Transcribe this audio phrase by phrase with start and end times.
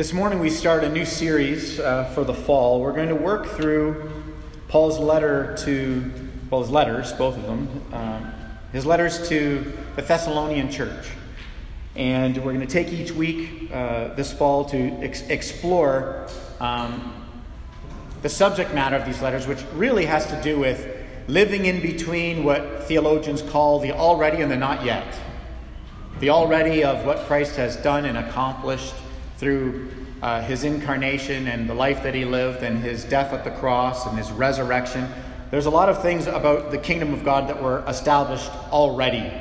[0.00, 2.80] This morning we start a new series uh, for the fall.
[2.80, 4.10] We're going to work through
[4.66, 6.10] Paul's letter to,
[6.48, 8.32] well, his letters, both of them, um,
[8.72, 11.06] his letters to the Thessalonian church.
[11.96, 16.26] And we're going to take each week uh, this fall to ex- explore
[16.60, 17.12] um,
[18.22, 20.96] the subject matter of these letters, which really has to do with
[21.28, 25.14] living in between what theologians call the already and the not yet.
[26.20, 28.94] The already of what Christ has done and accomplished
[29.40, 29.88] through
[30.20, 34.06] uh, his incarnation and the life that he lived and his death at the cross
[34.06, 35.08] and his resurrection.
[35.50, 39.32] There's a lot of things about the kingdom of God that were established already.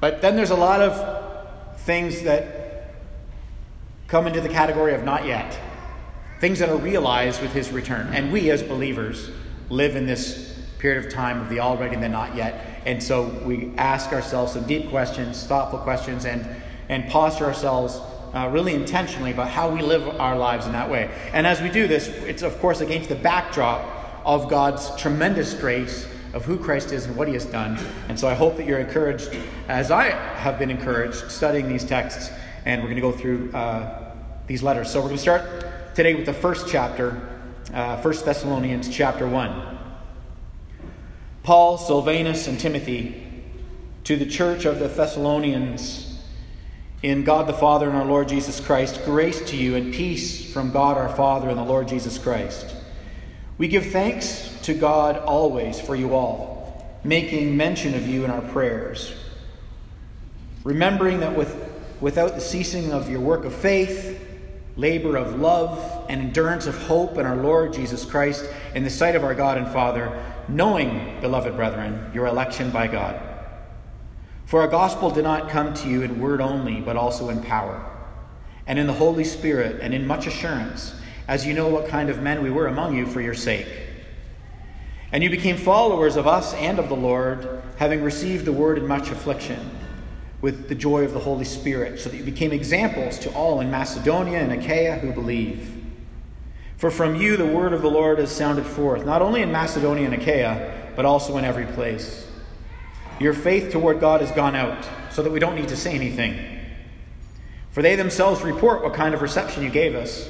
[0.00, 2.94] But then there's a lot of things that
[4.06, 5.58] come into the category of not yet.
[6.40, 8.08] Things that are realized with his return.
[8.08, 9.30] And we as believers
[9.70, 12.82] live in this period of time of the already and the not yet.
[12.84, 16.46] And so we ask ourselves some deep questions, thoughtful questions, and,
[16.90, 17.98] and posture ourselves
[18.34, 21.10] uh, really intentionally about how we live our lives in that way.
[21.32, 26.06] And as we do this, it's of course against the backdrop of God's tremendous grace
[26.32, 27.78] of who Christ is and what he has done.
[28.08, 29.30] And so I hope that you're encouraged,
[29.68, 32.30] as I have been encouraged, studying these texts.
[32.64, 34.12] And we're going to go through uh,
[34.48, 34.90] these letters.
[34.90, 37.28] So we're going to start today with the first chapter,
[37.72, 39.78] uh, 1 Thessalonians chapter 1.
[41.44, 43.22] Paul, Silvanus, and Timothy
[44.04, 46.03] to the church of the Thessalonians
[47.04, 50.70] in God the Father and our Lord Jesus Christ, grace to you and peace from
[50.70, 52.74] God our Father and the Lord Jesus Christ.
[53.58, 58.40] We give thanks to God always for you all, making mention of you in our
[58.40, 59.12] prayers,
[60.64, 61.54] remembering that with,
[62.00, 64.18] without the ceasing of your work of faith,
[64.76, 69.14] labor of love, and endurance of hope in our Lord Jesus Christ, in the sight
[69.14, 73.33] of our God and Father, knowing, beloved brethren, your election by God.
[74.46, 77.84] For our gospel did not come to you in word only, but also in power,
[78.66, 80.94] and in the Holy Spirit, and in much assurance,
[81.26, 83.66] as you know what kind of men we were among you for your sake.
[85.12, 88.86] And you became followers of us and of the Lord, having received the word in
[88.86, 89.70] much affliction,
[90.40, 93.70] with the joy of the Holy Spirit, so that you became examples to all in
[93.70, 95.82] Macedonia and Achaia who believe.
[96.76, 100.04] For from you the word of the Lord has sounded forth, not only in Macedonia
[100.04, 102.26] and Achaia, but also in every place.
[103.20, 106.60] Your faith toward God has gone out, so that we don't need to say anything.
[107.70, 110.28] For they themselves report what kind of reception you gave us,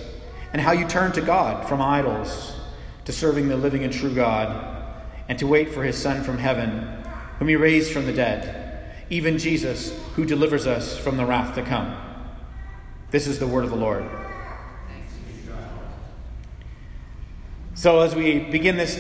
[0.53, 2.55] and how you turned to God from idols
[3.05, 4.93] to serving the living and true God,
[5.29, 6.87] and to wait for his Son from heaven,
[7.39, 11.63] whom he raised from the dead, even Jesus, who delivers us from the wrath to
[11.63, 11.97] come.
[13.11, 14.05] This is the word of the Lord.
[17.75, 18.97] So, as we begin this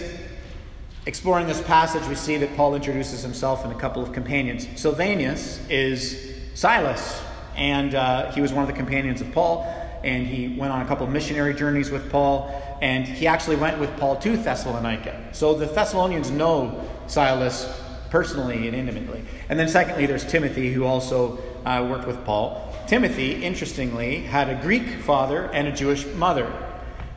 [1.07, 4.67] Exploring this passage, we see that Paul introduces himself and a couple of companions.
[4.75, 7.23] Silvanus is Silas,
[7.57, 9.67] and uh, he was one of the companions of Paul,
[10.03, 13.79] and he went on a couple of missionary journeys with Paul, and he actually went
[13.79, 15.29] with Paul to Thessalonica.
[15.33, 17.71] So the Thessalonians know Silas
[18.09, 19.23] personally and intimately.
[19.51, 22.75] And then, secondly, there's Timothy, who also uh, worked with Paul.
[22.87, 26.51] Timothy, interestingly, had a Greek father and a Jewish mother.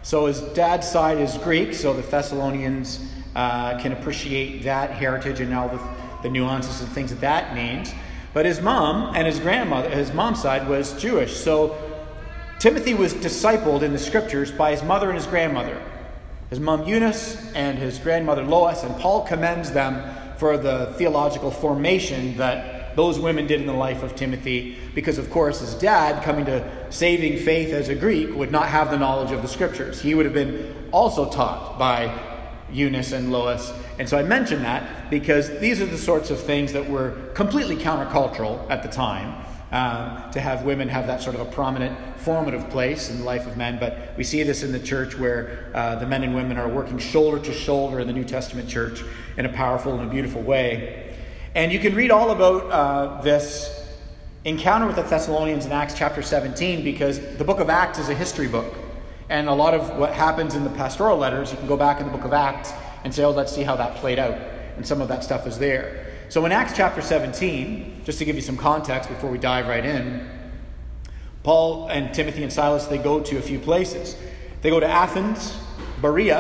[0.02, 5.54] So his dad's side is Greek, so the Thessalonians uh, can appreciate that heritage and
[5.54, 5.80] all the,
[6.24, 7.94] the nuances and things that that means.
[8.34, 11.38] But his mom and his grandmother, his mom's side was Jewish.
[11.38, 11.78] So
[12.58, 15.80] Timothy was discipled in the scriptures by his mother and his grandmother,
[16.50, 22.36] his mom Eunice and his grandmother Lois, and Paul commends them for the theological formation
[22.38, 26.46] that those women did in the life of Timothy, because of course his dad, coming
[26.46, 30.02] to saving faith as a Greek, would not have the knowledge of the scriptures.
[30.02, 32.08] He would have been also taught by
[32.72, 33.72] Eunice and Lois.
[34.00, 37.76] And so I mention that because these are the sorts of things that were completely
[37.76, 39.44] countercultural at the time.
[39.70, 43.46] Um, to have women have that sort of a prominent, formative place in the life
[43.46, 43.78] of men.
[43.78, 46.98] But we see this in the church where uh, the men and women are working
[47.00, 49.04] shoulder to shoulder in the New Testament church
[49.36, 51.18] in a powerful and a beautiful way.
[51.54, 53.86] And you can read all about uh, this
[54.46, 58.16] encounter with the Thessalonians in Acts chapter 17 because the book of Acts is a
[58.16, 58.74] history book.
[59.30, 62.06] And a lot of what happens in the pastoral letters, you can go back in
[62.06, 62.72] the book of Acts
[63.04, 64.38] and say, oh, let's see how that played out.
[64.78, 66.06] And some of that stuff is there.
[66.30, 69.86] So in Acts chapter 17, just to give you some context before we dive right
[69.86, 70.30] in,
[71.44, 74.18] Paul and Timothy and Silas, they go to a few places.
[74.62, 75.58] They go to Athens,
[76.02, 76.40] Berea,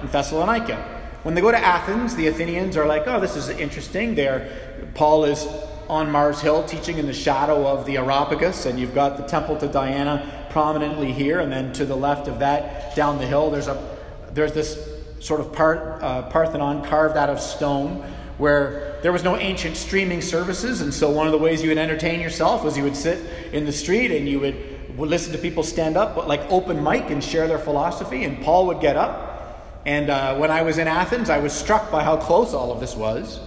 [0.00, 0.96] and Thessalonica.
[1.22, 4.14] When they go to Athens, the Athenians are like, oh, this is interesting.
[4.14, 5.46] There, Paul is
[5.88, 9.56] on Mars Hill teaching in the shadow of the Areopagus, and you've got the temple
[9.58, 13.68] to Diana prominently here, and then to the left of that, down the hill, there's
[13.68, 13.96] a
[14.32, 14.88] there's this
[15.20, 17.96] sort of part, uh, Parthenon carved out of stone,
[18.38, 21.78] where there was no ancient streaming services, and so one of the ways you would
[21.78, 23.18] entertain yourself was you would sit
[23.52, 24.56] in the street and you would
[24.96, 28.24] listen to people stand up, like open mic, and share their philosophy.
[28.24, 29.82] And Paul would get up.
[29.86, 32.80] And uh, when I was in Athens, I was struck by how close all of
[32.80, 33.40] this was.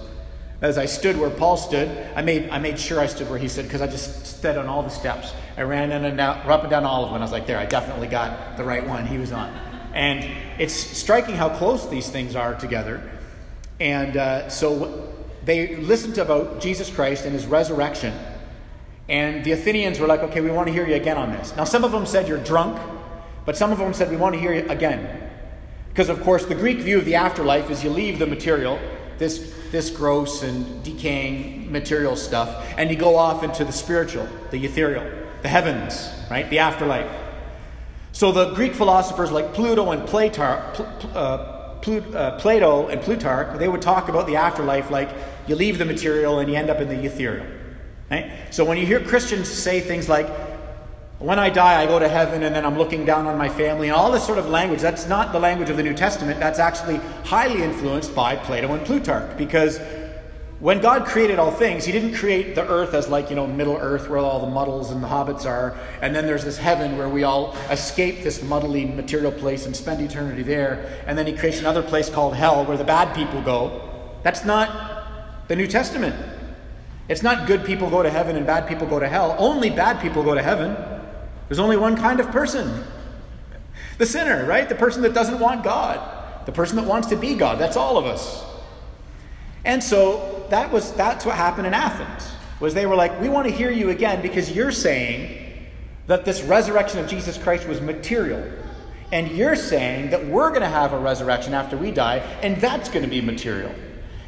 [0.61, 3.47] As I stood where Paul stood, I made, I made sure I stood where he
[3.47, 5.33] stood because I just stood on all the steps.
[5.57, 7.21] I ran in and out, up and down all of them.
[7.21, 9.49] I was like, there, I definitely got the right one he was on.
[9.93, 10.25] And
[10.59, 13.01] it's striking how close these things are together.
[13.79, 15.13] And uh, so
[15.43, 18.13] they listened about Jesus Christ and his resurrection.
[19.09, 21.55] And the Athenians were like, okay, we want to hear you again on this.
[21.55, 22.79] Now, some of them said you're drunk,
[23.45, 25.29] but some of them said we want to hear you again.
[25.89, 28.79] Because, of course, the Greek view of the afterlife is you leave the material,
[29.17, 34.63] this this gross and decaying material stuff, and you go off into the spiritual, the
[34.65, 35.09] ethereal,
[35.41, 36.49] the heavens, right?
[36.49, 37.11] The afterlife.
[38.11, 40.79] So the Greek philosophers like Pluto and Platar,
[41.15, 41.51] uh,
[42.15, 45.09] uh, Plato and Plutarch, they would talk about the afterlife like
[45.47, 47.45] you leave the material and you end up in the ethereal.
[48.09, 48.31] Right?
[48.51, 50.27] So when you hear Christians say things like,
[51.19, 53.87] when I die, I go to heaven and then I'm looking down on my family
[53.87, 54.81] and all this sort of language.
[54.81, 56.39] That's not the language of the New Testament.
[56.39, 59.79] That's actually highly influenced by Plato and Plutarch because
[60.61, 63.77] when God created all things, He didn't create the earth as like, you know, Middle
[63.77, 67.09] Earth where all the muddles and the hobbits are, and then there's this heaven where
[67.09, 71.59] we all escape this muddly material place and spend eternity there, and then He creates
[71.59, 73.89] another place called hell where the bad people go.
[74.21, 76.15] That's not the New Testament.
[77.09, 79.35] It's not good people go to heaven and bad people go to hell.
[79.39, 80.77] Only bad people go to heaven.
[81.49, 82.83] There's only one kind of person
[83.97, 84.67] the sinner, right?
[84.67, 87.59] The person that doesn't want God, the person that wants to be God.
[87.59, 88.43] That's all of us.
[89.63, 92.31] And so that was that's what happened in Athens.
[92.59, 95.41] Was they were like, "We want to hear you again because you're saying
[96.11, 98.43] that this resurrection of Jesus Christ was material.
[99.13, 102.89] And you're saying that we're going to have a resurrection after we die, and that's
[102.89, 103.73] going to be material.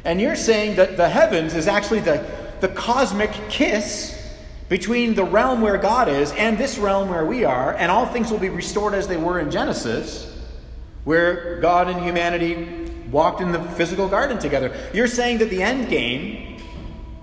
[0.04, 2.26] And you're saying that the heavens is actually the,
[2.60, 4.18] the cosmic kiss
[4.68, 8.30] between the realm where God is and this realm where we are, and all things
[8.30, 10.34] will be restored as they were in Genesis,
[11.04, 12.83] where God and humanity
[13.14, 14.76] walked in the physical garden together.
[14.92, 16.60] You're saying that the end game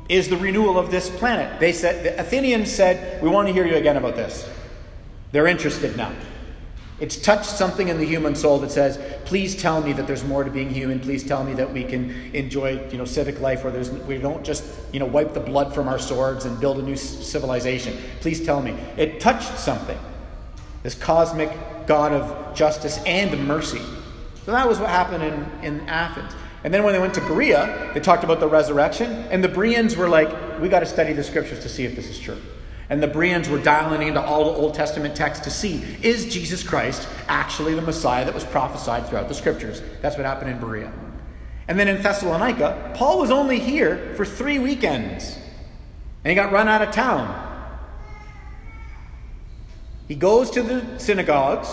[0.10, 1.60] is the renewal of this planet.
[1.60, 4.50] They said the Athenians said, "We want to hear you again about this."
[5.32, 6.12] They're interested now.
[7.02, 10.44] It's touched something in the human soul that says, please tell me that there's more
[10.44, 11.00] to being human.
[11.00, 14.46] Please tell me that we can enjoy, you know, civic life where there's, we don't
[14.46, 17.98] just, you know, wipe the blood from our swords and build a new civilization.
[18.20, 18.76] Please tell me.
[18.98, 19.98] It touched something.
[20.84, 21.50] This cosmic
[21.88, 23.82] God of justice and mercy.
[24.46, 26.34] So that was what happened in, in Athens.
[26.64, 29.96] And then when they went to Berea, they talked about the resurrection, and the Bereans
[29.96, 32.40] were like, we got to study the scriptures to see if this is true.
[32.90, 36.62] And the Bereans were dialing into all the Old Testament texts to see is Jesus
[36.62, 39.82] Christ actually the Messiah that was prophesied throughout the scriptures?
[40.02, 40.92] That's what happened in Berea.
[41.70, 45.38] And then in Thessalonica, Paul was only here for three weekends.
[46.26, 47.48] And he got run out of town.
[50.10, 51.70] He goes to the synagogues.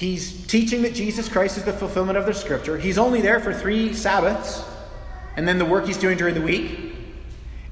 [0.00, 2.78] He's teaching that Jesus Christ is the fulfillment of the scripture.
[2.78, 4.64] He's only there for three Sabbaths.
[5.36, 6.94] And then the work he's doing during the week.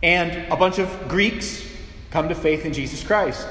[0.02, 1.66] And a bunch of Greeks
[2.10, 3.48] come to faith in Jesus Christ.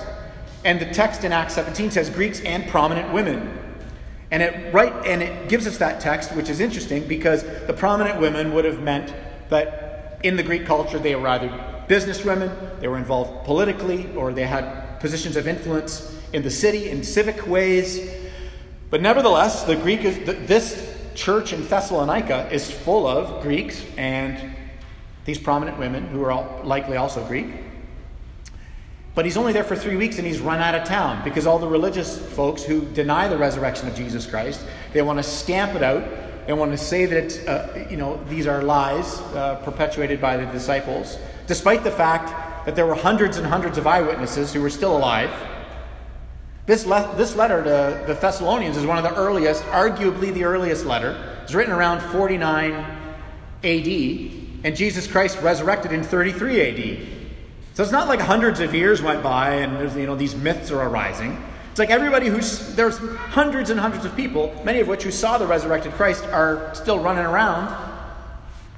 [0.64, 3.58] And the text in Acts 17 says Greeks and prominent women.
[4.30, 8.22] And it right and it gives us that text, which is interesting because the prominent
[8.22, 9.12] women would have meant
[9.50, 11.50] that in the Greek culture they were either
[11.88, 17.04] businesswomen, they were involved politically, or they had positions of influence in the city in
[17.04, 18.17] civic ways.
[18.90, 20.18] But nevertheless, the Greek is
[20.48, 24.56] this church in Thessalonica is full of Greeks and
[25.26, 27.48] these prominent women who are all, likely also Greek.
[29.14, 31.60] But he's only there for three weeks and he's run out of town because all
[31.60, 34.64] the religious folks who deny the resurrection of Jesus Christ,
[34.94, 36.04] they want to stamp it out.
[36.46, 40.46] They want to say that, uh, you know, these are lies uh, perpetuated by the
[40.46, 44.96] disciples, despite the fact that there were hundreds and hundreds of eyewitnesses who were still
[44.96, 45.32] alive.
[46.68, 50.86] This, le- this letter to the Thessalonians is one of the earliest, arguably the earliest
[50.86, 51.40] letter.
[51.44, 53.88] It's written around 49 AD,
[54.66, 57.08] and Jesus Christ resurrected in 33 AD.
[57.74, 60.82] So it's not like hundreds of years went by and you know, these myths are
[60.82, 61.42] arising.
[61.72, 65.38] It's like everybody who's, there's hundreds and hundreds of people, many of which who saw
[65.38, 67.74] the resurrected Christ are still running around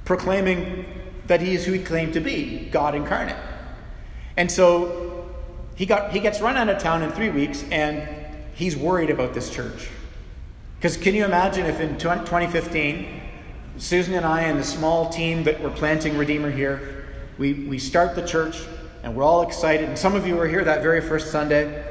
[0.05, 0.85] proclaiming
[1.25, 3.37] that he is who he claimed to be, God incarnate.
[4.37, 5.08] And so
[5.79, 8.05] he, got, he gets run out of town in three weeks and
[8.53, 9.87] he's worried about this church.
[10.75, 13.21] Because can you imagine if in 2015,
[13.77, 17.07] Susan and I and the small team that were planting Redeemer here,
[17.37, 18.61] we, we start the church
[19.03, 19.87] and we're all excited.
[19.87, 21.81] And some of you were here that very first Sunday,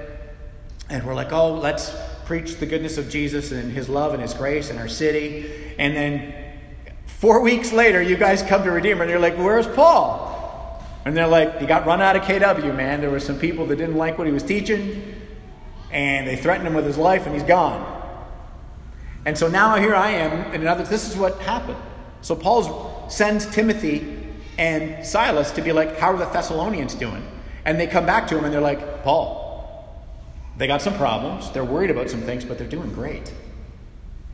[0.90, 4.34] and we're like, oh, let's preach the goodness of Jesus and his love and his
[4.34, 5.74] grace in our city.
[5.78, 6.34] And then
[7.06, 10.27] four weeks later, you guys come to Redeemer, and you're like, where's Paul?
[11.08, 13.00] And they're like, he got run out of KW, man.
[13.00, 15.14] There were some people that didn't like what he was teaching.
[15.90, 17.80] and they threatened him with his life, and he's gone.
[19.24, 21.78] And so now here I am, and another, this is what happened.
[22.20, 24.26] So Paul sends Timothy
[24.58, 27.26] and Silas to be like, How are the Thessalonians doing?
[27.64, 29.96] And they come back to him and they're like, Paul,
[30.58, 31.50] they got some problems.
[31.52, 33.32] They're worried about some things, but they're doing great.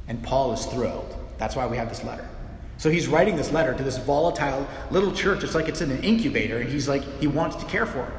[0.09, 1.14] And Paul is thrilled.
[1.38, 2.28] That's why we have this letter.
[2.76, 5.45] So he's writing this letter to this volatile little church.
[5.45, 8.12] It's like it's in an incubator, and he's like, he wants to care for it.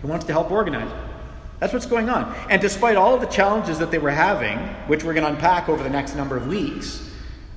[0.00, 0.96] He wants to help organize it.
[1.60, 2.34] That's what's going on.
[2.48, 5.68] And despite all of the challenges that they were having, which we're going to unpack
[5.68, 7.10] over the next number of weeks,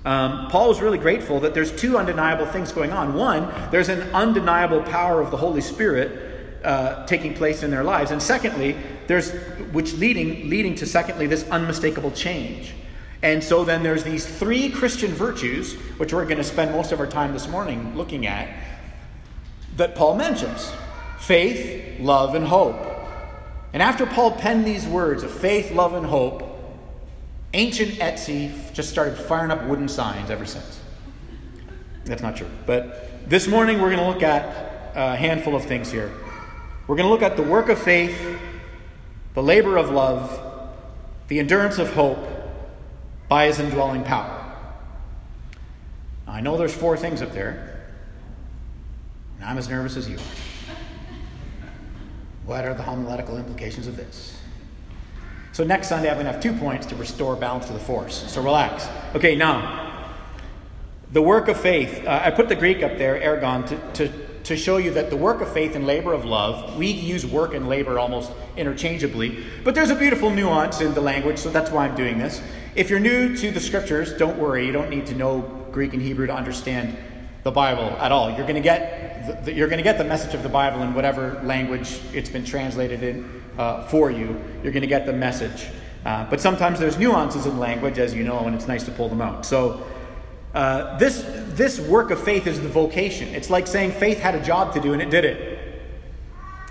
[0.05, 3.13] um, Paul is really grateful that there's two undeniable things going on.
[3.13, 8.12] One, there's an undeniable power of the Holy Spirit uh, taking place in their lives,
[8.12, 8.75] and secondly,
[9.07, 9.31] there's
[9.72, 12.74] which leading leading to secondly this unmistakable change.
[13.23, 16.99] And so then there's these three Christian virtues, which we're going to spend most of
[16.99, 18.49] our time this morning looking at,
[19.77, 20.71] that Paul mentions:
[21.17, 22.75] faith, love, and hope.
[23.71, 26.43] And after Paul penned these words of faith, love, and hope,
[27.53, 30.81] ancient Etsy just started firing up wooden signs ever since.
[32.03, 32.49] That's not true.
[32.65, 36.11] But this morning we're going to look at a handful of things here.
[36.87, 38.37] We're going to look at the work of faith,
[39.33, 40.39] the labor of love,
[41.29, 42.27] the endurance of hope
[43.33, 44.45] by his indwelling power.
[46.27, 47.81] Now, I know there's four things up there,
[49.39, 50.75] and I'm as nervous as you are.
[52.45, 54.39] What are the homiletical implications of this?
[55.51, 58.31] So next Sunday, I'm going to have two points to restore balance to the force.
[58.31, 58.87] So relax.
[59.15, 60.13] Okay, now,
[61.11, 62.05] the work of faith.
[62.05, 65.17] Uh, I put the Greek up there, ergon, to, to, to show you that the
[65.17, 69.73] work of faith and labor of love, we use work and labor almost interchangeably, but
[69.73, 72.39] there's a beautiful nuance in the language, so that's why I'm doing this.
[72.75, 74.65] If you're new to the scriptures, don't worry.
[74.65, 76.97] You don't need to know Greek and Hebrew to understand
[77.43, 78.29] the Bible at all.
[78.29, 80.95] You're going to get the, you're going to get the message of the Bible in
[80.95, 84.41] whatever language it's been translated in uh, for you.
[84.63, 85.67] You're going to get the message.
[86.03, 89.07] Uh, but sometimes there's nuances in language, as you know, and it's nice to pull
[89.07, 89.45] them out.
[89.45, 89.85] So
[90.55, 93.35] uh, this this work of faith is the vocation.
[93.35, 95.59] It's like saying faith had a job to do and it did it.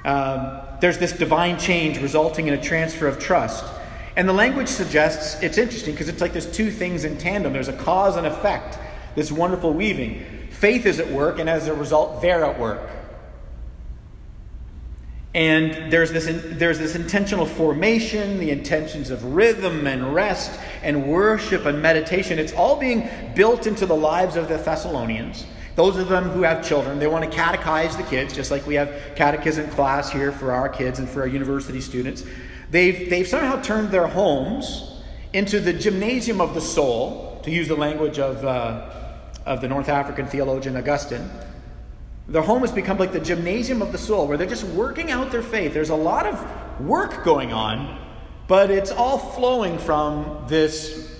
[0.04, 3.64] Um, there's this divine change resulting in a transfer of trust.
[4.16, 7.52] And the language suggests it's interesting because it's like there's two things in tandem.
[7.52, 8.78] There's a cause and effect.
[9.14, 10.48] This wonderful weaving.
[10.50, 12.88] Faith is at work, and as a result, they're at work.
[15.34, 16.28] And there's this,
[16.58, 22.38] there's this intentional formation, the intentions of rhythm and rest and worship and meditation.
[22.38, 25.46] It's all being built into the lives of the Thessalonians.
[25.74, 28.74] Those of them who have children, they want to catechize the kids, just like we
[28.74, 32.24] have catechism class here for our kids and for our university students.
[32.72, 35.00] They've, they've somehow turned their homes
[35.32, 38.44] into the gymnasium of the soul, to use the language of.
[38.44, 38.98] Uh,
[39.46, 41.28] of the North African theologian Augustine.
[42.28, 45.30] Their home has become like the gymnasium of the soul, where they're just working out
[45.30, 45.74] their faith.
[45.74, 47.98] There's a lot of work going on,
[48.46, 51.10] but it's all flowing from this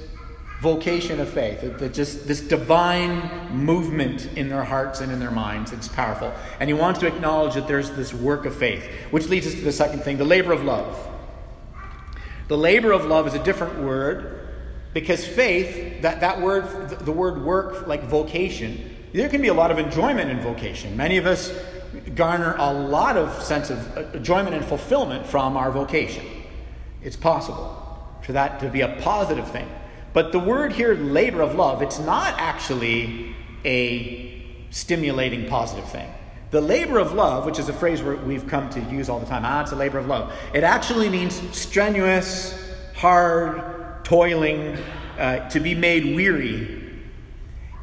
[0.60, 1.60] vocation of faith,
[1.92, 5.72] just this divine movement in their hearts and in their minds.
[5.72, 6.32] It's powerful.
[6.60, 9.60] And he wants to acknowledge that there's this work of faith, which leads us to
[9.60, 11.11] the second thing the labor of love.
[12.52, 14.46] The labor of love is a different word
[14.92, 19.70] because faith, that, that word, the word work, like vocation, there can be a lot
[19.70, 20.94] of enjoyment in vocation.
[20.94, 21.50] Many of us
[22.14, 26.26] garner a lot of sense of enjoyment and fulfillment from our vocation.
[27.02, 29.70] It's possible for that to be a positive thing.
[30.12, 36.12] But the word here, labor of love, it's not actually a stimulating positive thing.
[36.52, 39.42] The labor of love, which is a phrase we've come to use all the time,
[39.42, 40.34] ah, it's a labor of love.
[40.52, 42.54] It actually means strenuous,
[42.94, 44.76] hard, toiling,
[45.18, 46.90] uh, to be made weary.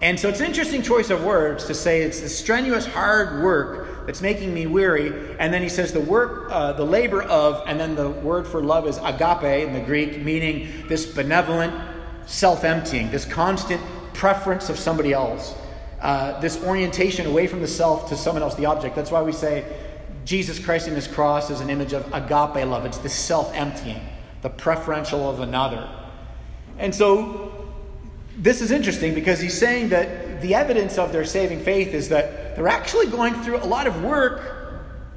[0.04, 4.06] And so it's an interesting choice of words to say it's the strenuous, hard work
[4.06, 5.36] that's making me weary.
[5.40, 8.62] And then he says the work, uh, the labor of, and then the word for
[8.62, 11.74] love is agape in the Greek, meaning this benevolent
[12.28, 13.82] self emptying, this constant
[14.14, 15.56] preference of somebody else,
[16.02, 18.96] uh, this orientation away from the self to someone else, the object.
[18.96, 19.66] That's why we say
[20.26, 22.86] Jesus Christ in his cross is an image of agape love.
[22.86, 24.02] It's the self emptying,
[24.42, 25.90] the preferential of another.
[26.78, 27.70] And so
[28.38, 32.56] this is interesting because he's saying that the evidence of their saving faith is that
[32.56, 34.60] they're actually going through a lot of work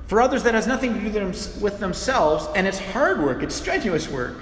[0.06, 1.24] for others that has nothing to do
[1.60, 4.36] with themselves, and it's hard work, it's strenuous work,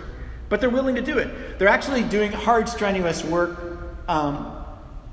[0.49, 1.59] but they're willing to do it.
[1.59, 3.79] They're actually doing hard, strenuous work
[4.09, 4.60] um,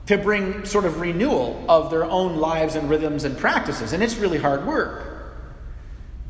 [0.07, 4.15] to bring sort of renewal of their own lives and rhythms and practices, and it's
[4.15, 5.05] really hard work.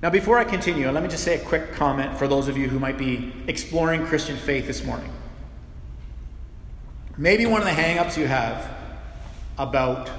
[0.02, 2.70] Now, before I continue, let me just say a quick comment for those of you
[2.70, 5.12] who might be exploring Christian faith this morning.
[7.18, 8.76] Maybe one of the hangups you have
[9.58, 10.10] about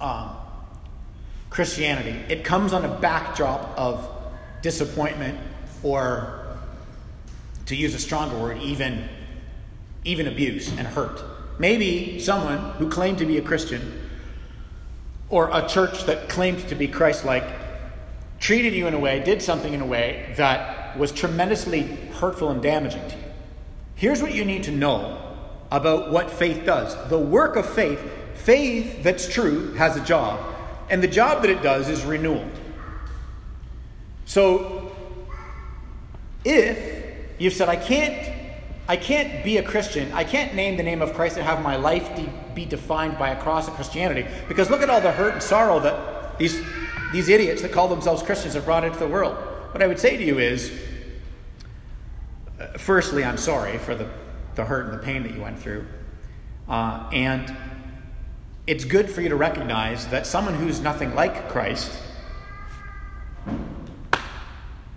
[0.00, 0.36] um,
[1.48, 4.08] Christianity, it comes on a backdrop of
[4.60, 5.38] disappointment
[5.82, 6.56] or
[7.66, 9.08] to use a stronger word, even,
[10.04, 11.22] even abuse and hurt.
[11.62, 14.08] Maybe someone who claimed to be a Christian
[15.30, 17.44] or a church that claimed to be Christ like
[18.40, 21.82] treated you in a way, did something in a way that was tremendously
[22.14, 23.22] hurtful and damaging to you.
[23.94, 25.22] Here's what you need to know
[25.70, 28.00] about what faith does the work of faith,
[28.34, 30.40] faith that's true, has a job.
[30.90, 32.44] And the job that it does is renewal.
[34.24, 34.90] So,
[36.44, 38.41] if you've said, I can't,
[38.88, 41.76] I can't be a Christian, I can't name the name of Christ and have my
[41.76, 45.34] life de- be defined by a cross of Christianity, because look at all the hurt
[45.34, 46.60] and sorrow that these,
[47.12, 49.36] these idiots that call themselves Christians have brought into the world.
[49.72, 50.72] What I would say to you is,
[52.60, 54.08] uh, firstly, I'm sorry for the,
[54.56, 55.86] the hurt and the pain that you went through.
[56.68, 57.56] Uh, and
[58.66, 61.90] it's good for you to recognize that someone who's nothing like Christ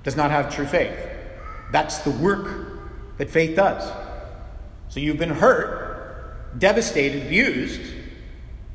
[0.03, 0.97] does not have true faith.
[1.71, 2.74] That's the work
[3.17, 3.91] that faith does.
[4.89, 7.81] So you've been hurt, devastated, abused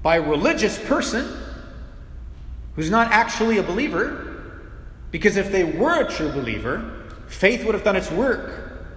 [0.03, 1.29] by a religious person
[2.75, 4.43] who's not actually a believer,
[5.11, 8.89] because if they were a true believer, faith would have done its work.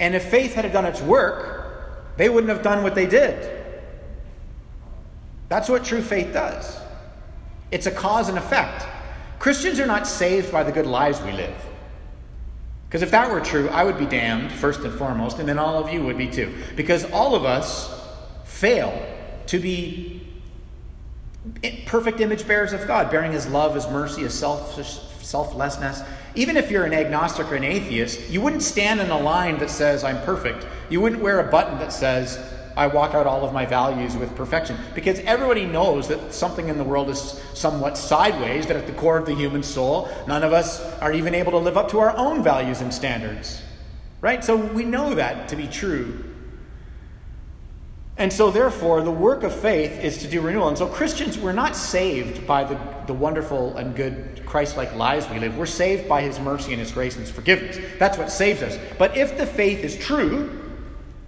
[0.00, 3.62] And if faith had done its work, they wouldn't have done what they did.
[5.48, 6.80] That's what true faith does.
[7.70, 8.86] It's a cause and effect.
[9.38, 11.54] Christians are not saved by the good lives we live.
[12.94, 15.82] Because if that were true, I would be damned first and foremost, and then all
[15.82, 16.54] of you would be too.
[16.76, 17.92] Because all of us
[18.44, 19.04] fail
[19.48, 20.24] to be
[21.86, 24.80] perfect image bearers of God, bearing His love, His mercy, His self,
[25.24, 26.02] selflessness.
[26.36, 29.70] Even if you're an agnostic or an atheist, you wouldn't stand in a line that
[29.70, 30.64] says, I'm perfect.
[30.88, 32.38] You wouldn't wear a button that says,
[32.76, 34.76] I walk out all of my values with perfection.
[34.94, 39.16] Because everybody knows that something in the world is somewhat sideways, that at the core
[39.16, 42.16] of the human soul, none of us are even able to live up to our
[42.16, 43.62] own values and standards.
[44.20, 44.44] Right?
[44.44, 46.24] So we know that to be true.
[48.16, 50.68] And so, therefore, the work of faith is to do renewal.
[50.68, 55.28] And so, Christians, we're not saved by the, the wonderful and good Christ like lives
[55.28, 55.58] we live.
[55.58, 57.76] We're saved by His mercy and His grace and His forgiveness.
[57.98, 58.78] That's what saves us.
[58.98, 60.63] But if the faith is true,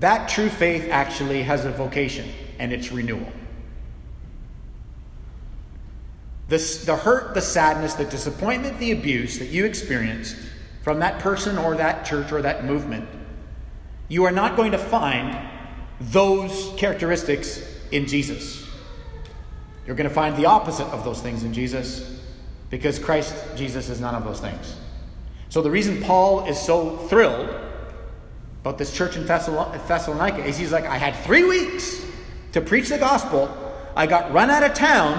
[0.00, 2.28] that true faith actually has a vocation,
[2.59, 3.32] and it's renewal.
[6.48, 10.37] The, the hurt, the sadness, the disappointment, the abuse that you experienced
[10.82, 13.09] from that person or that church or that movement,
[14.09, 15.37] you are not going to find
[16.00, 18.64] those characteristics in Jesus.
[19.87, 22.20] You're going to find the opposite of those things in Jesus
[22.70, 24.76] because Christ Jesus is none of those things.
[25.48, 27.48] So the reason Paul is so thrilled
[28.66, 32.05] about this church in Thessalonica is he's like, I had three weeks
[32.50, 33.48] to preach the gospel.
[33.94, 35.14] I got run out of town,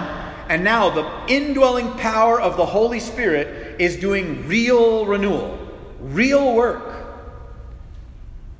[0.49, 5.57] and now the indwelling power of the Holy Spirit is doing real renewal,
[6.01, 7.07] real work,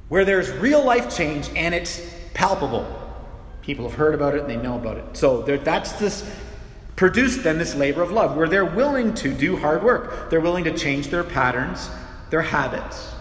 [0.08, 2.88] where there's real life change and it's palpable.
[3.63, 5.17] People have heard about it and they know about it.
[5.17, 6.34] So that's this
[6.95, 10.30] produced then this labor of love, where they're willing to do hard work.
[10.30, 11.89] They're willing to change their patterns,
[12.30, 13.15] their habits.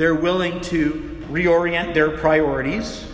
[0.00, 3.04] They're willing to reorient their priorities.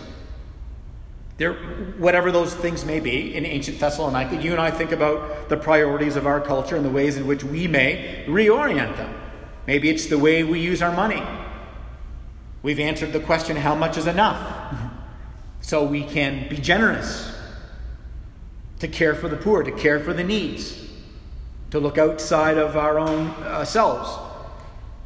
[1.35, 1.55] They're,
[1.97, 6.15] whatever those things may be in ancient Thessalonica, you and I think about the priorities
[6.15, 9.13] of our culture and the ways in which we may reorient them.
[9.67, 11.21] Maybe it's the way we use our money.
[12.63, 14.73] We've answered the question, how much is enough?
[15.59, 17.35] so we can be generous,
[18.79, 20.87] to care for the poor, to care for the needs,
[21.71, 24.26] to look outside of our own uh, selves.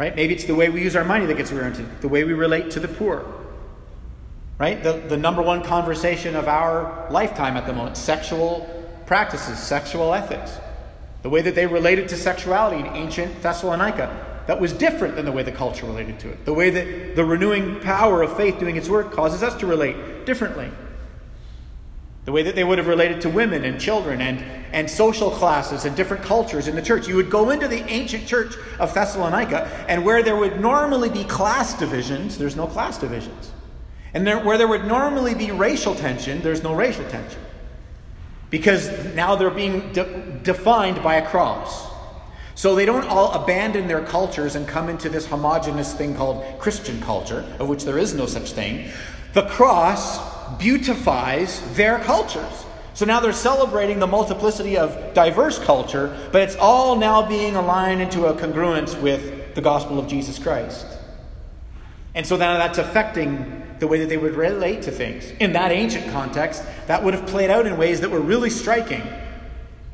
[0.01, 0.15] Right?
[0.15, 2.71] Maybe it's the way we use our money that gets oriented, the way we relate
[2.71, 3.23] to the poor.
[4.57, 4.81] Right?
[4.81, 8.67] The, the number one conversation of our lifetime at the moment sexual
[9.05, 10.57] practices, sexual ethics.
[11.21, 14.41] The way that they related to sexuality in ancient Thessalonica.
[14.47, 16.45] That was different than the way the culture related to it.
[16.45, 20.25] The way that the renewing power of faith doing its work causes us to relate
[20.25, 20.71] differently
[22.25, 24.39] the way that they would have related to women and children and,
[24.73, 27.07] and social classes and different cultures in the church.
[27.07, 31.23] You would go into the ancient church of Thessalonica, and where there would normally be
[31.23, 33.51] class divisions, there's no class divisions.
[34.13, 37.39] And there, where there would normally be racial tension, there's no racial tension.
[38.49, 41.89] Because now they're being de- defined by a cross.
[42.53, 47.01] So they don't all abandon their cultures and come into this homogenous thing called Christian
[47.01, 48.91] culture, of which there is no such thing.
[49.33, 50.19] The cross
[50.57, 52.65] beautifies their cultures.
[52.93, 58.01] So now they're celebrating the multiplicity of diverse culture, but it's all now being aligned
[58.01, 60.85] into a congruence with the gospel of Jesus Christ.
[62.13, 65.31] And so now that's affecting the way that they would relate to things.
[65.39, 69.01] In that ancient context, that would have played out in ways that were really striking.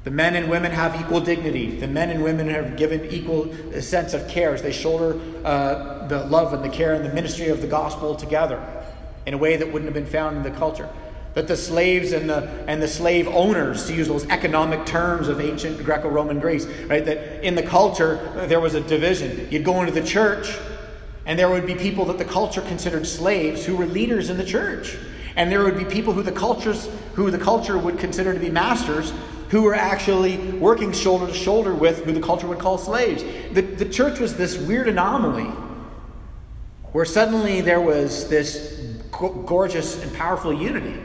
[0.04, 1.80] The men and women have equal dignity.
[1.80, 6.26] The men and women are given equal sense of care as they shoulder uh, the
[6.26, 8.76] love and the care and the ministry of the gospel together
[9.27, 10.89] in a way that wouldn't have been found in the culture.
[11.33, 15.41] That the slaves and the, and the slave owners, to use those economic terms of
[15.41, 17.03] ancient Greco Roman Greece, right?
[17.03, 19.47] That in the culture there was a division.
[19.51, 20.57] You'd go into the church,
[21.25, 24.45] and there would be people that the culture considered slaves who were leaders in the
[24.45, 24.97] church.
[25.35, 28.49] And there would be people who the cultures who the culture would consider to be
[28.49, 29.13] masters
[29.49, 33.23] who were actually working shoulder to shoulder with who the culture would call slaves.
[33.53, 35.51] The, the church was this weird anomaly
[36.91, 38.96] where suddenly there was this
[39.45, 40.99] gorgeous and powerful unity.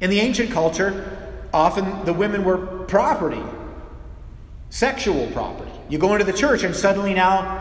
[0.00, 3.42] In the ancient culture, often the women were property,
[4.70, 5.70] sexual property.
[5.88, 7.58] You go into the church, and suddenly now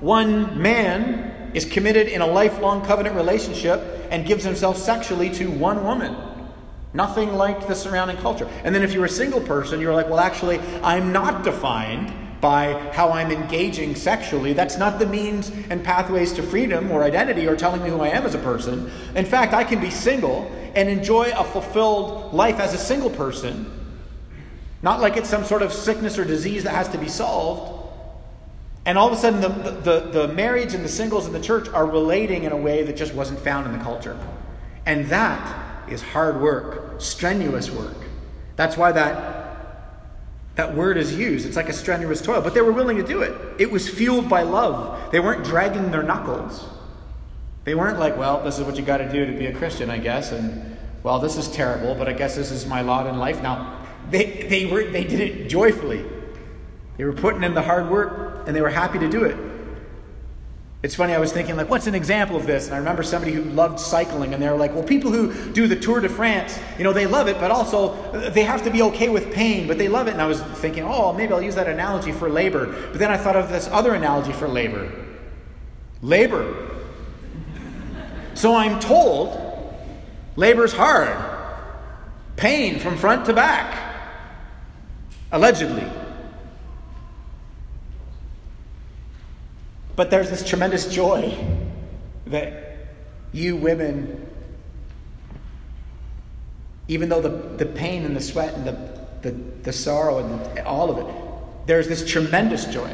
[0.00, 5.84] one man is committed in a lifelong covenant relationship and gives himself sexually to one
[5.84, 6.16] woman.
[6.94, 8.48] Nothing like the surrounding culture.
[8.64, 12.12] And then if you're a single person, you're like, well, actually, I'm not defined
[12.42, 14.52] by how I'm engaging sexually.
[14.52, 18.08] That's not the means and pathways to freedom or identity or telling me who I
[18.08, 18.90] am as a person.
[19.14, 23.70] In fact, I can be single and enjoy a fulfilled life as a single person,
[24.82, 27.78] not like it's some sort of sickness or disease that has to be solved.
[28.84, 31.68] And all of a sudden, the, the, the marriage and the singles in the church
[31.68, 34.18] are relating in a way that just wasn't found in the culture.
[34.84, 37.96] And that is hard work, strenuous work.
[38.56, 39.31] That's why that
[40.54, 41.46] that word is used.
[41.46, 43.34] It's like a strenuous toil, but they were willing to do it.
[43.58, 45.10] It was fueled by love.
[45.10, 46.68] They weren't dragging their knuckles.
[47.64, 49.88] They weren't like, well, this is what you got to do to be a Christian,
[49.88, 53.18] I guess, and well, this is terrible, but I guess this is my lot in
[53.18, 53.42] life.
[53.42, 56.04] Now, they, they, were, they did it joyfully.
[56.96, 59.36] They were putting in the hard work, and they were happy to do it.
[60.82, 62.66] It's funny, I was thinking, like, what's an example of this?
[62.66, 65.68] And I remember somebody who loved cycling, and they were like, well, people who do
[65.68, 68.70] the Tour de France, you know, they love it, but also uh, they have to
[68.70, 70.10] be okay with pain, but they love it.
[70.12, 72.66] And I was thinking, oh, maybe I'll use that analogy for labor.
[72.66, 74.90] But then I thought of this other analogy for labor
[76.02, 76.68] labor.
[78.34, 79.38] So I'm told
[80.36, 81.16] labor's hard,
[82.36, 83.94] pain from front to back,
[85.30, 85.88] allegedly.
[89.96, 91.36] But there's this tremendous joy
[92.26, 92.88] that
[93.32, 94.26] you women,
[96.88, 99.30] even though the, the pain and the sweat and the, the,
[99.62, 102.90] the sorrow and the, all of it, there's this tremendous joy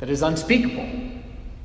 [0.00, 0.88] that is unspeakable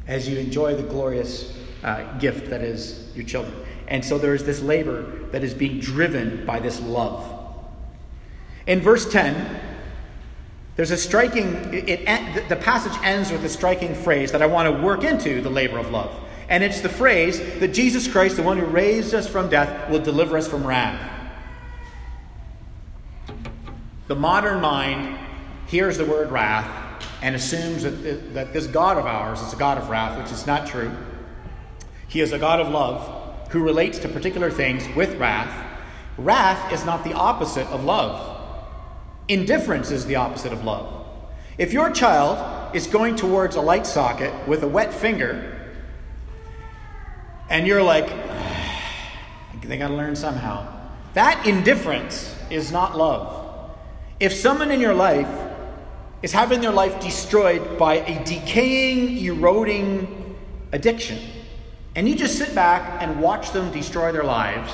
[0.07, 3.53] as you enjoy the glorious uh, gift that is your children.
[3.87, 7.29] And so there is this labor that is being driven by this love.
[8.65, 9.72] In verse 10,
[10.75, 14.75] there's a striking, it, it, the passage ends with a striking phrase that I want
[14.75, 16.13] to work into the labor of love.
[16.49, 19.99] And it's the phrase that Jesus Christ, the one who raised us from death, will
[19.99, 21.11] deliver us from wrath.
[24.07, 25.17] The modern mind
[25.67, 29.77] hears the word wrath and assumes that, that this God of ours is a God
[29.77, 30.91] of wrath, which is not true.
[32.07, 35.51] He is a God of love who relates to particular things with wrath.
[36.17, 38.32] Wrath is not the opposite of love.
[39.27, 41.05] Indifference is the opposite of love.
[41.57, 45.49] If your child is going towards a light socket with a wet finger,
[47.49, 48.09] and you're like,
[49.61, 50.67] they got to learn somehow,
[51.13, 53.71] that indifference is not love.
[54.19, 55.29] If someone in your life
[56.21, 60.35] is having their life destroyed by a decaying, eroding
[60.71, 61.19] addiction,
[61.95, 64.73] and you just sit back and watch them destroy their lives,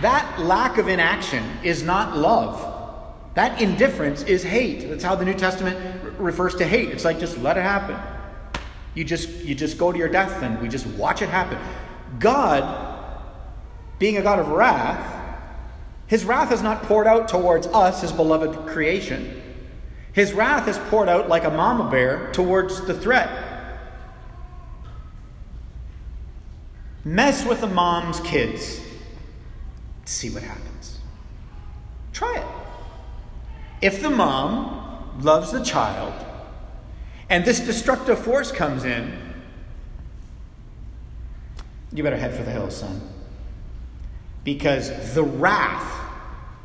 [0.00, 2.71] that lack of inaction is not love.
[3.34, 4.88] That indifference is hate.
[4.88, 6.90] That's how the New Testament refers to hate.
[6.90, 7.96] It's like just let it happen.
[8.94, 11.58] You just you just go to your death and we just watch it happen.
[12.18, 13.22] God,
[13.98, 15.20] being a God of wrath,
[16.06, 19.40] his wrath is not poured out towards us, his beloved creation.
[20.12, 23.30] His wrath is poured out like a mama bear towards the threat.
[27.02, 28.78] Mess with a mom's kids.
[30.04, 30.98] See what happens.
[32.12, 32.61] Try it.
[33.82, 36.14] If the mom loves the child
[37.28, 39.18] and this destructive force comes in,
[41.92, 43.00] you better head for the hills, son.
[44.44, 46.00] Because the wrath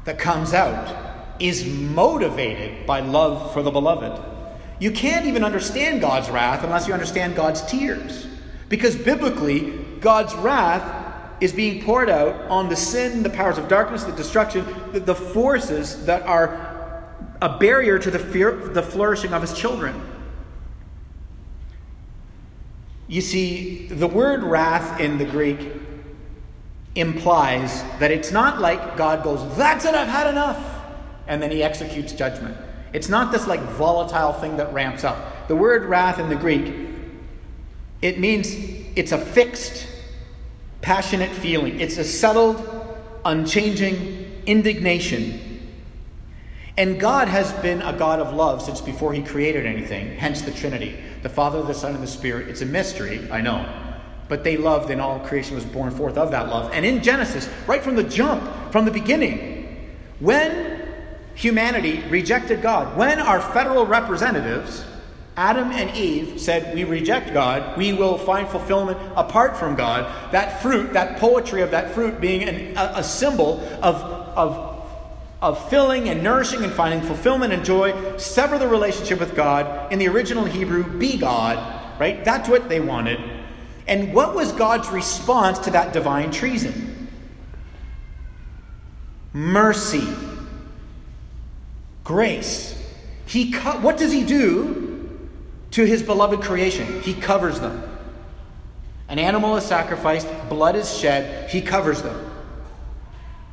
[0.06, 0.96] that comes out
[1.40, 4.24] is motivated by love for the beloved.
[4.80, 8.28] You can't even understand God's wrath unless you understand God's tears.
[8.70, 11.06] Because biblically, God's wrath
[11.40, 15.16] is being poured out on the sin, the powers of darkness, the destruction, the, the
[15.16, 16.67] forces that are
[17.42, 20.02] a barrier to the, fear, the flourishing of his children.
[23.08, 25.60] You see, the word wrath in the Greek
[26.96, 30.76] implies that it's not like God goes, That's it, I've had enough.
[31.28, 32.58] and then he executes judgment.
[32.94, 35.48] It's not this like volatile thing that ramps up.
[35.48, 36.74] The word wrath in the Greek,
[38.02, 38.48] it means
[38.96, 39.88] it's a fixed,
[40.82, 41.80] passionate feeling.
[41.80, 42.66] It's a settled,
[43.26, 45.40] unchanging indignation.
[46.78, 50.52] And God has been a God of love since before he created anything, hence the
[50.52, 50.96] Trinity.
[51.24, 52.48] The Father, the Son, and the Spirit.
[52.48, 53.68] It's a mystery, I know.
[54.30, 56.72] But they loved, and all creation was born forth of that love.
[56.74, 60.88] And in Genesis, right from the jump, from the beginning, when
[61.34, 64.86] humanity rejected God, when our federal representatives,
[65.36, 70.62] Adam and Eve, said, We reject God, we will find fulfillment apart from God, that
[70.62, 74.77] fruit, that poetry of that fruit being an, a, a symbol of, of,
[75.42, 79.92] of filling and nourishing and finding fulfillment and joy, sever the relationship with God.
[79.92, 82.24] In the original Hebrew, be God, right?
[82.26, 83.20] That's what they wanted.
[83.88, 87.08] And what was God's response to that divine treason?
[89.34, 90.08] Mercy
[92.08, 92.74] grace.
[93.26, 95.20] He co- what does he do
[95.72, 97.02] to his beloved creation?
[97.02, 97.84] He covers them.
[99.10, 102.27] An animal is sacrificed, blood is shed, he covers them.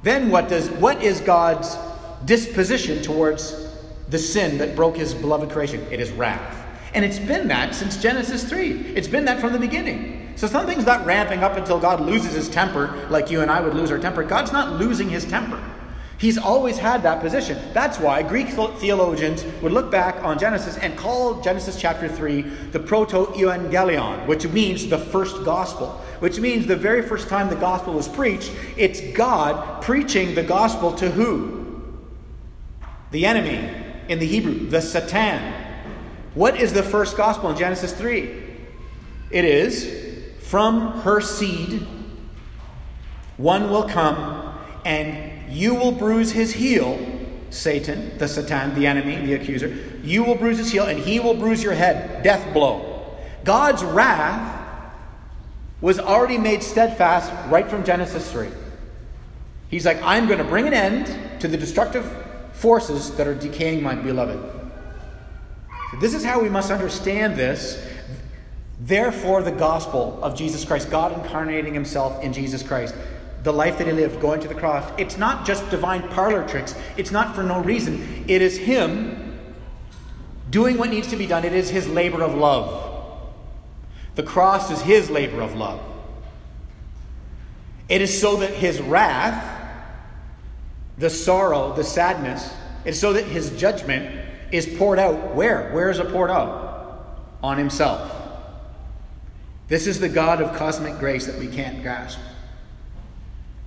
[0.05, 1.79] Then what does what is God's
[2.27, 3.71] disposition towards
[4.11, 5.81] the sin that broke his beloved creation?
[5.91, 6.61] It is wrath.
[6.93, 8.71] And it's been that since Genesis 3.
[8.95, 10.33] It's been that from the beginning.
[10.37, 13.75] So something's not ramping up until God loses his temper, like you and I would
[13.75, 14.23] lose our temper.
[14.23, 15.59] God's not losing his temper.
[16.19, 17.59] He's always had that position.
[17.73, 22.79] That's why Greek theologians would look back on Genesis and call Genesis chapter 3 the
[22.79, 25.89] proto evangelion, which means the first gospel,
[26.21, 30.93] which means the very first time the gospel was preached, it's God preaching the gospel
[30.93, 31.93] to who?
[33.11, 33.71] The enemy
[34.09, 35.53] in the Hebrew, the Satan.
[36.35, 38.43] What is the first gospel in Genesis 3?
[39.31, 41.87] It is from her seed
[43.37, 46.99] one will come and you will bruise his heel,
[47.51, 49.69] Satan, the Satan, the enemy, the accuser.
[50.03, 52.25] You will bruise his heel, and he will bruise your head.
[52.25, 53.17] Death blow.
[53.45, 54.63] God's wrath
[55.81, 58.49] was already made steadfast right from Genesis 3.
[59.69, 62.05] He's like, I'm going to bring an end to the destructive
[62.53, 64.41] forces that are decaying my beloved.
[65.91, 67.81] So this is how we must understand this.
[68.81, 72.95] Therefore, the gospel of Jesus Christ, God incarnating himself in Jesus Christ
[73.45, 74.91] the life that he lived, going to the cross.
[74.99, 78.25] It's not just divine parlor tricks, it's not for no reason.
[78.27, 79.39] It is him
[80.51, 82.91] doing what needs to be done, it is his labor of love.
[84.15, 85.81] The cross is his labor of love.
[87.89, 89.63] It is so that his wrath,
[90.97, 92.55] the sorrow, the sadness,
[92.85, 95.35] it's so that his judgment is poured out.
[95.35, 95.71] Where?
[95.73, 97.19] Where is it poured out?
[97.43, 98.11] On himself.
[99.69, 102.19] This is the God of cosmic grace that we can't grasp.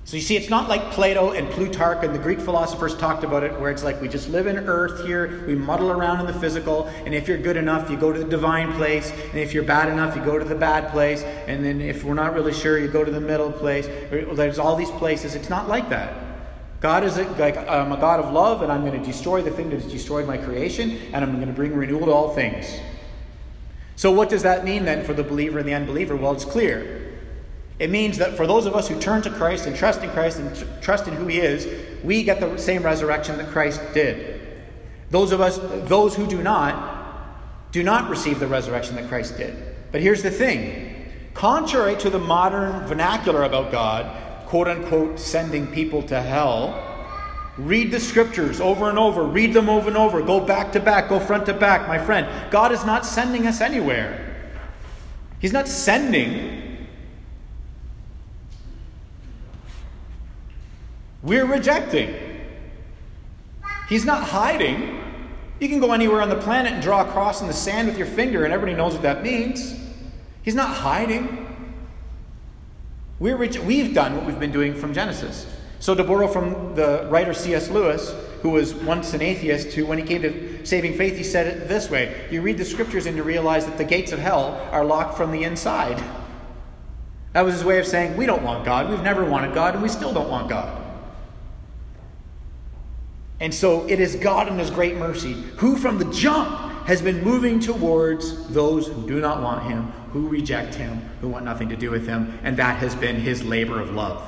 [0.07, 3.43] So you see, it's not like Plato and Plutarch and the Greek philosophers talked about
[3.43, 6.39] it, where it's like we just live in earth here, we muddle around in the
[6.39, 9.65] physical, and if you're good enough, you go to the divine place, and if you're
[9.65, 12.79] bad enough, you go to the bad place, and then if we're not really sure,
[12.79, 13.87] you go to the middle place.
[14.09, 15.35] There's all these places.
[15.35, 16.15] It's not like that.
[16.79, 19.51] God is a, like I'm a God of love, and I'm going to destroy the
[19.51, 22.79] thing that has destroyed my creation, and I'm going to bring renewal to all things.
[23.97, 26.15] So, what does that mean then for the believer and the unbeliever?
[26.15, 27.06] Well, it's clear.
[27.79, 30.39] It means that for those of us who turn to Christ and trust in Christ
[30.39, 31.67] and trust in who He is,
[32.03, 34.41] we get the same resurrection that Christ did.
[35.11, 39.55] Those of us, those who do not, do not receive the resurrection that Christ did.
[39.91, 40.95] But here's the thing
[41.33, 46.83] contrary to the modern vernacular about God, quote unquote, sending people to hell,
[47.57, 51.09] read the scriptures over and over, read them over and over, go back to back,
[51.09, 52.27] go front to back, my friend.
[52.49, 54.23] God is not sending us anywhere.
[55.39, 56.66] He's not sending
[61.27, 62.15] We're rejecting.
[63.89, 65.03] He's not hiding.
[65.59, 67.97] You can go anywhere on the planet and draw a cross in the sand with
[67.97, 69.77] your finger, and everybody knows what that means.
[70.41, 71.45] He's not hiding.
[73.19, 75.45] Reje- we've done what we've been doing from Genesis.
[75.79, 77.69] So, to borrow from the writer C.S.
[77.69, 81.45] Lewis, who was once an atheist, who, when he came to saving faith, he said
[81.45, 84.65] it this way You read the scriptures and you realize that the gates of hell
[84.71, 86.01] are locked from the inside.
[87.33, 88.89] That was his way of saying, We don't want God.
[88.89, 90.86] We've never wanted God, and we still don't want God.
[93.39, 97.23] And so it is God in His great mercy who, from the jump, has been
[97.23, 101.75] moving towards those who do not want Him, who reject Him, who want nothing to
[101.75, 102.39] do with Him.
[102.43, 104.21] And that has been His labor of love.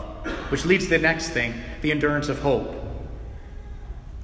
[0.52, 2.76] Which leads to the next thing the endurance of hope.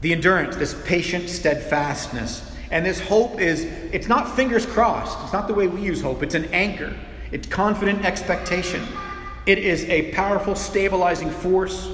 [0.02, 2.52] The endurance, this patient steadfastness.
[2.70, 5.18] And this hope is, it's not fingers crossed.
[5.24, 6.22] It's not the way we use hope.
[6.22, 6.94] It's an anchor,
[7.32, 8.86] it's confident expectation.
[9.46, 11.88] It is a powerful stabilizing force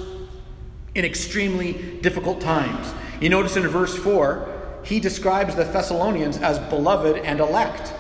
[0.96, 2.94] in extremely difficult times.
[3.22, 7.94] You notice in verse 4, he describes the Thessalonians as beloved and elect.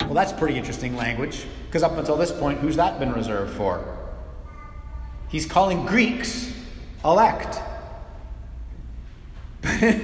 [0.00, 3.84] Well, that's pretty interesting language, because up until this point, who's that been reserved for?
[5.28, 6.52] He's calling Greeks
[7.04, 7.60] elect.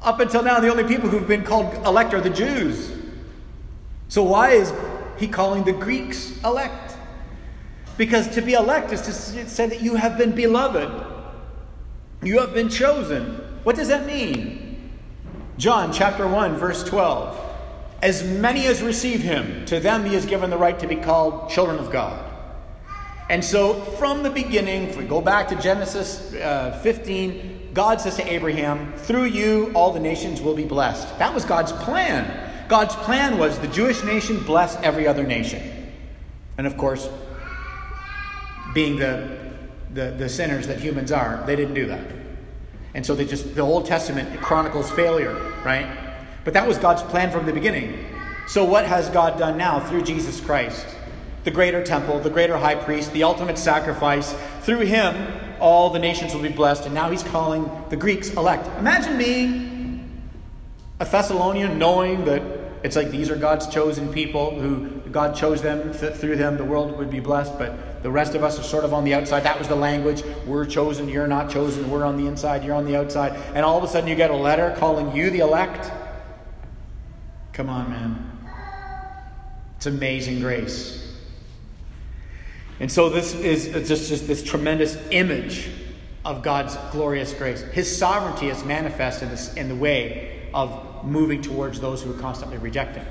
[0.00, 2.92] up until now, the only people who've been called elect are the Jews.
[4.08, 4.72] So, why is
[5.18, 6.89] he calling the Greeks elect?
[8.00, 10.90] Because to be elect is to say that you have been beloved,
[12.22, 13.26] you have been chosen.
[13.62, 14.90] What does that mean?
[15.58, 17.38] John chapter 1, verse 12.
[18.00, 21.50] As many as receive him, to them he has given the right to be called
[21.50, 22.24] children of God.
[23.28, 28.16] And so, from the beginning, if we go back to Genesis uh, 15, God says
[28.16, 31.18] to Abraham, Through you, all the nations will be blessed.
[31.18, 32.66] That was God's plan.
[32.66, 35.92] God's plan was the Jewish nation bless every other nation.
[36.56, 37.06] And of course,
[38.74, 39.38] being the,
[39.92, 42.04] the, the sinners that humans are, they didn't do that.
[42.94, 45.86] And so they just, the Old Testament chronicles failure, right?
[46.44, 48.06] But that was God's plan from the beginning.
[48.46, 50.86] So what has God done now through Jesus Christ?
[51.44, 54.34] The greater temple, the greater high priest, the ultimate sacrifice.
[54.62, 55.14] Through him,
[55.60, 56.86] all the nations will be blessed.
[56.86, 58.66] And now he's calling the Greeks elect.
[58.78, 60.02] Imagine me,
[60.98, 62.42] a Thessalonian knowing that
[62.82, 66.64] it's like these are God's chosen people who God chose them, th- through them the
[66.64, 69.42] world would be blessed, but the rest of us are sort of on the outside.
[69.42, 70.22] That was the language.
[70.46, 73.32] We're chosen, you're not chosen, we're on the inside, you're on the outside.
[73.54, 75.90] And all of a sudden you get a letter calling you the elect.
[77.52, 78.38] Come on, man.
[79.76, 80.96] It's amazing grace.
[82.80, 85.68] And so this is just, just this tremendous image
[86.24, 87.60] of God's glorious grace.
[87.62, 92.18] His sovereignty is manifest in, this, in the way of moving towards those who are
[92.18, 93.04] constantly rejecting.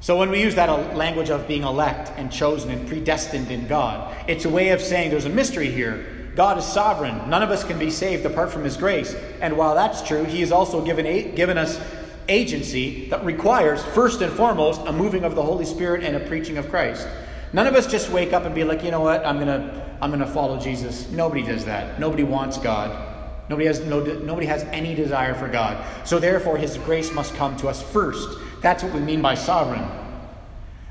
[0.00, 3.66] So when we use that uh, language of being elect and chosen and predestined in
[3.66, 6.30] God, it's a way of saying there's a mystery here.
[6.34, 7.30] God is sovereign.
[7.30, 9.14] None of us can be saved apart from His grace.
[9.40, 11.80] And while that's true, He has also given, given us
[12.28, 16.58] agency that requires, first and foremost, a moving of the Holy Spirit and a preaching
[16.58, 17.08] of Christ.
[17.52, 20.10] None of us just wake up and be like, you know what, I'm gonna, I'm
[20.10, 21.10] gonna follow Jesus.
[21.10, 21.98] Nobody does that.
[21.98, 23.14] Nobody wants God.
[23.48, 25.82] Nobody has, no, nobody has any desire for God.
[26.06, 28.28] So therefore, His grace must come to us first.
[28.60, 29.86] That's what we mean by sovereign.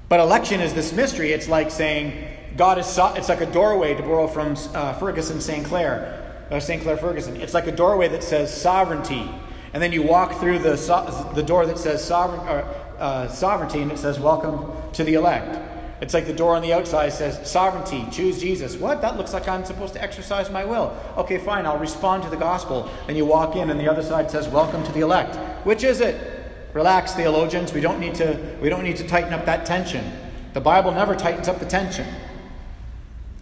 [0.08, 1.32] But election is this mystery.
[1.32, 2.86] It's like saying God is.
[2.86, 7.36] So, it's like a doorway to borrow from uh, Ferguson Sinclair, uh, Sinclair Ferguson.
[7.38, 9.30] It's like a doorway that says sovereignty,
[9.73, 13.82] and then you walk through the so, the door that says sovereign, uh, uh sovereignty,
[13.82, 15.58] and it says welcome to the elect.
[16.01, 18.75] It's like the door on the outside says, Sovereignty, choose Jesus.
[18.75, 19.01] What?
[19.01, 20.95] That looks like I'm supposed to exercise my will.
[21.17, 22.89] Okay, fine, I'll respond to the gospel.
[23.08, 25.36] And you walk in, and the other side says, Welcome to the elect.
[25.65, 26.34] Which is it?
[26.75, 27.71] Relax, theologians.
[27.71, 30.11] We don't need to, we don't need to tighten up that tension.
[30.51, 32.05] The Bible never tightens up the tension.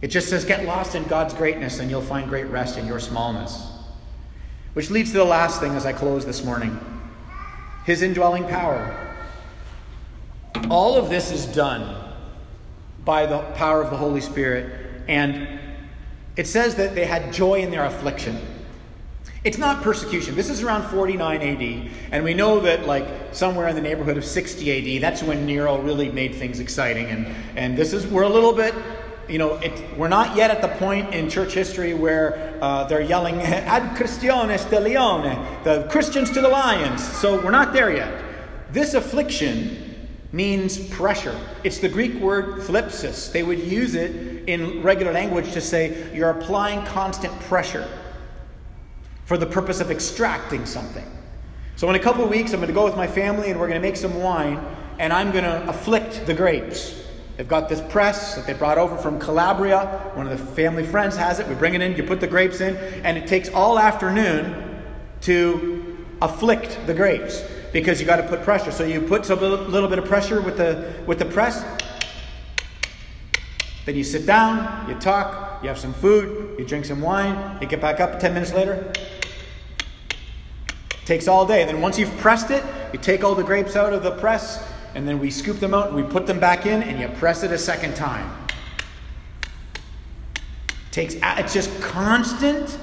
[0.03, 2.99] It just says, Get lost in God's greatness, and you'll find great rest in your
[2.99, 3.71] smallness.
[4.73, 6.79] Which leads to the last thing as I close this morning
[7.87, 9.15] His indwelling power.
[10.69, 12.13] All of this is done
[13.03, 14.71] by the power of the Holy Spirit.
[15.07, 15.59] And
[16.35, 18.39] it says that they had joy in their affliction.
[19.43, 20.35] It's not persecution.
[20.35, 24.23] This is around 49 AD, and we know that like somewhere in the neighborhood of
[24.23, 27.07] 60 AD, that's when Nero really made things exciting.
[27.07, 28.73] And and this is we're a little bit,
[29.27, 33.01] you know, it, we're not yet at the point in church history where uh, they're
[33.01, 37.03] yelling "Ad Christianes de Leone," the Christians to the lions.
[37.03, 38.23] So we're not there yet.
[38.71, 41.37] This affliction means pressure.
[41.65, 43.29] It's the Greek word thlipsis.
[43.29, 47.87] They would use it in regular language to say you're applying constant pressure
[49.25, 51.05] for the purpose of extracting something.
[51.75, 53.81] So, in a couple weeks, I'm going to go with my family and we're going
[53.81, 54.63] to make some wine,
[54.99, 57.01] and I'm going to afflict the grapes.
[57.37, 60.11] They've got this press that they brought over from Calabria.
[60.13, 61.47] One of the family friends has it.
[61.47, 64.83] We bring it in, you put the grapes in, and it takes all afternoon
[65.21, 68.71] to afflict the grapes because you got to put pressure.
[68.71, 71.63] So you put a little, little bit of pressure with the with the press.
[73.85, 77.67] Then you sit down, you talk, you have some food, you drink some wine, you
[77.67, 78.91] get back up 10 minutes later.
[81.05, 81.65] Takes all day.
[81.65, 82.63] Then once you've pressed it,
[82.93, 84.65] you take all the grapes out of the press,
[84.95, 87.43] and then we scoop them out and we put them back in, and you press
[87.43, 88.31] it a second time.
[90.91, 92.77] Takes it's just constant,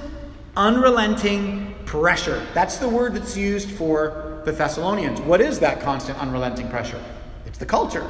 [0.57, 2.44] unrelenting pressure.
[2.53, 5.20] That's the word that's used for the Thessalonians.
[5.20, 7.03] What is that constant, unrelenting pressure?
[7.46, 8.07] It's the culture.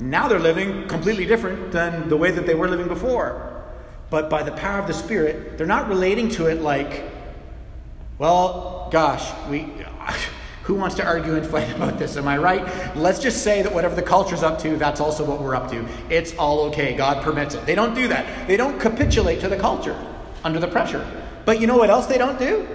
[0.00, 3.64] Now they're living completely different than the way that they were living before.
[4.10, 7.04] But by the power of the Spirit, they're not relating to it like,
[8.18, 9.68] well, gosh, we.
[10.64, 12.18] Who wants to argue and fight about this?
[12.18, 12.94] Am I right?
[12.94, 15.86] Let's just say that whatever the culture's up to, that's also what we're up to.
[16.10, 16.94] It's all okay.
[16.94, 17.64] God permits it.
[17.64, 18.46] They don't do that.
[18.46, 19.98] They don't capitulate to the culture
[20.44, 21.04] under the pressure.
[21.46, 22.68] But you know what else they don't do?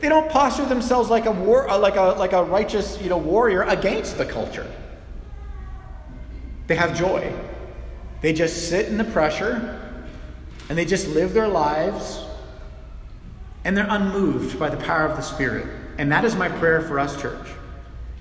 [0.00, 3.62] They don't posture themselves like a war, like a like a righteous, you know, warrior
[3.62, 4.70] against the culture.
[6.68, 7.32] They have joy.
[8.20, 9.74] They just sit in the pressure
[10.68, 12.24] and they just live their lives
[13.64, 15.66] and they're unmoved by the power of the Spirit.
[15.98, 17.48] And that is my prayer for us, church.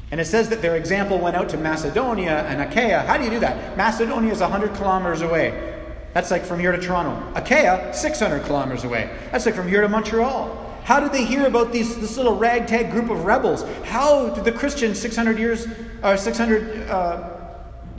[0.09, 3.01] And it says that their example went out to Macedonia and Achaia.
[3.01, 3.77] How do you do that?
[3.77, 5.75] Macedonia is 100 kilometers away.
[6.13, 7.21] That's like from here to Toronto.
[7.35, 9.09] Achaia, 600 kilometers away.
[9.31, 10.65] That's like from here to Montreal.
[10.83, 13.63] How did they hear about these, this little ragtag group of rebels?
[13.83, 15.67] How did the Christians 600 years,
[16.01, 17.36] or 600 uh,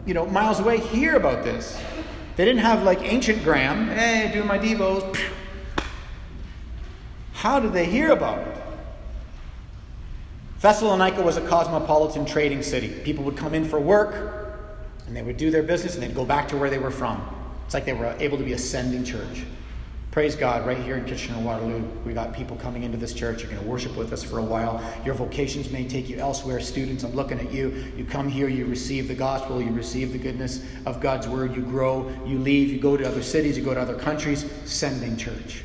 [0.08, 1.78] you know, miles away hear about this?
[2.36, 5.20] They didn't have like ancient Graham, hey, do my devos.
[7.34, 8.56] How did they hear about it?
[10.60, 12.88] Thessalonica was a cosmopolitan trading city.
[13.04, 14.56] People would come in for work,
[15.06, 17.22] and they would do their business, and they'd go back to where they were from.
[17.66, 19.44] It's like they were able to be a sending church.
[20.10, 23.42] Praise God, right here in Kitchener Waterloo, we got people coming into this church.
[23.42, 24.82] You're going to worship with us for a while.
[25.04, 26.60] Your vocations may take you elsewhere.
[26.60, 27.92] Students, I'm looking at you.
[27.94, 31.60] You come here, you receive the gospel, you receive the goodness of God's word, you
[31.60, 34.50] grow, you leave, you go to other cities, you go to other countries.
[34.64, 35.62] Sending church.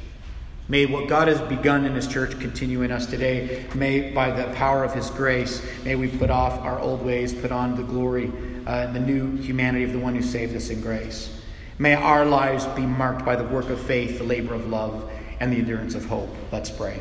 [0.67, 3.65] May what God has begun in His church continue in us today.
[3.73, 7.53] May, by the power of His grace, may we put off our old ways, put
[7.53, 8.29] on the glory
[8.67, 11.39] uh, and the new humanity of the one who saved us in grace.
[11.79, 15.09] May our lives be marked by the work of faith, the labor of love,
[15.39, 16.29] and the endurance of hope.
[16.51, 16.99] Let's pray.